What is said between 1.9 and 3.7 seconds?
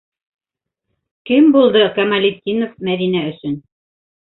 Камалетдинов Мәҙинә өсөн?